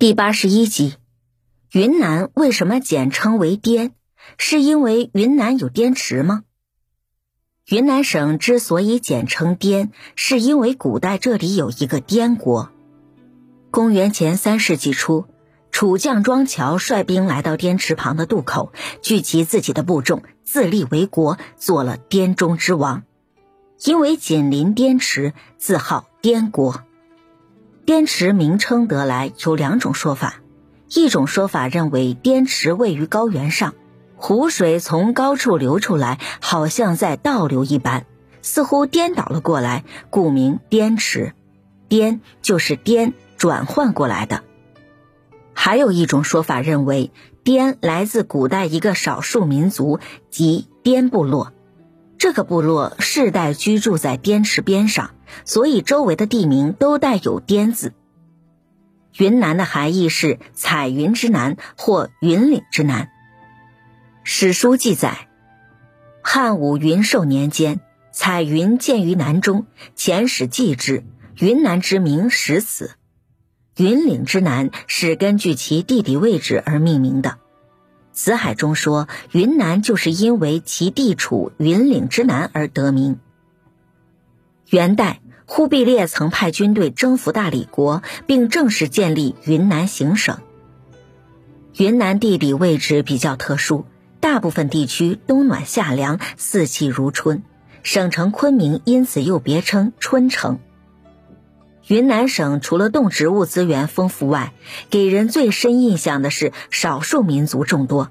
[0.00, 0.94] 第八十一集，
[1.72, 3.94] 云南为什么简称为滇？
[4.36, 6.44] 是因为云南有滇池吗？
[7.66, 12.70] 云南省之所以简称滇，是因为古代这里有一个滇国。
[13.72, 15.24] 公元前三世纪初，
[15.72, 18.72] 楚将庄乔率兵来到滇池旁的渡口，
[19.02, 23.02] 聚集自己的部众，自立为国，做了滇中之王。
[23.84, 26.84] 因为紧邻滇池，自号滇国。
[27.88, 30.42] 滇池名称得来有两种说法，
[30.90, 33.74] 一种说法认为滇池位于高原上，
[34.14, 38.04] 湖水从高处流出来，好像在倒流一般，
[38.42, 41.32] 似乎颠倒了过来，故名滇池。
[41.88, 44.42] 滇就是颠转换过来的。
[45.54, 47.10] 还有一种说法认为，
[47.42, 49.98] 滇来自古代一个少数民族，
[50.28, 51.54] 即滇部落。
[52.18, 55.12] 这个部落世代居住在滇池边上。
[55.44, 57.92] 所以周围的地名都带有“滇”字。
[59.16, 63.10] 云南的含义是彩云之南或云岭之南。
[64.22, 65.28] 史书记载，
[66.22, 67.80] 汉武云寿年间，
[68.12, 71.04] 彩云建于南中，遣使祭之，
[71.36, 72.92] 云南之名始此。
[73.76, 77.38] 云岭之南是根据其地理位置而命名的。
[78.12, 83.18] 辞海中说，云南就是因为其地处云岭之南而得名。
[84.70, 90.40] 元代，忽必烈曾派军队征服大理国，并正式建立云南行省。
[91.78, 93.86] 云南地理位置比较特殊，
[94.20, 97.44] 大部分地区冬暖夏凉，四季如春，
[97.82, 100.58] 省城昆明因此又别称春城。
[101.86, 104.52] 云南省除了动植物资源丰富外，
[104.90, 108.10] 给人最深印象的是少数民族众多。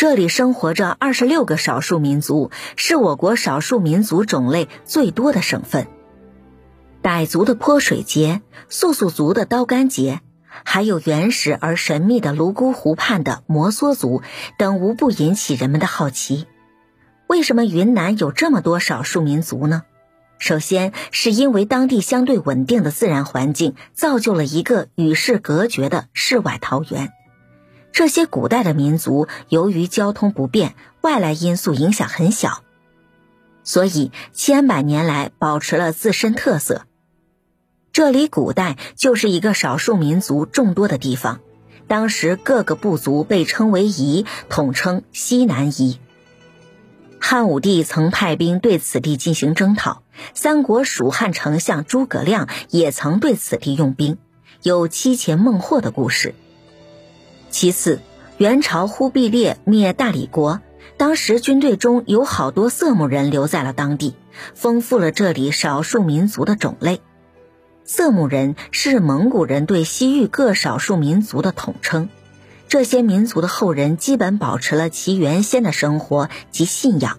[0.00, 5.88] 这里生活着二十六个少数民族，是我国少数民族种类最多的省份。
[7.02, 8.40] 傣族的泼水节、
[8.70, 10.22] 傈僳族的刀竿节，
[10.64, 14.22] 还有原始而神秘的泸沽湖畔的摩梭族
[14.56, 16.46] 等，无不引起人们的好奇。
[17.26, 19.82] 为什么云南有这么多少数民族呢？
[20.38, 27.12] 首先是因为当地相对稳定的自然环境，造就了一个与世隔绝的世外桃源。
[27.92, 32.62] 这些古代的民族由于交通不便，外来因素影响很小，
[33.64, 36.86] 所以千百年来保持了自身特色。
[37.92, 41.40] 这里古代就是一个少数民族众多的地方，
[41.88, 45.98] 当时各个部族被称为夷，统称西南夷。
[47.18, 54.16] 汉武帝曾派兵对此地进行征讨，三国蜀汉丞相诸葛亮也曾对此地用兵，
[54.62, 56.34] 有七擒孟获的故事。
[57.50, 58.00] 其次，
[58.38, 60.60] 元朝忽必烈灭大理国，
[60.96, 64.14] 当时军队中有好多色目人留在了当地，
[64.54, 67.00] 丰富了这里少数民族的种类。
[67.84, 72.08] 色目人是蒙古人对西域各少数民族的统称，
[72.68, 77.18] 这些民族的后人基本保持了其原先的生活及信仰，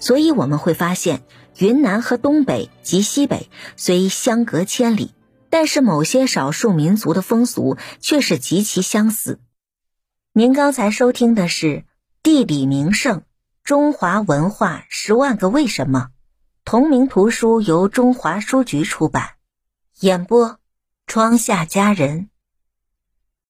[0.00, 1.22] 所以我们会发现，
[1.58, 5.12] 云南和东北及西北虽相隔千里，
[5.48, 9.38] 但是某些少数民族的风俗却是极其相似。
[10.32, 11.66] 您刚才收听的是
[12.22, 13.24] 《地理名胜：
[13.64, 16.10] 中华文化十万个为什么》，
[16.64, 19.30] 同名图书由中华书局出版，
[20.02, 20.60] 演播：
[21.08, 22.30] 窗下佳人。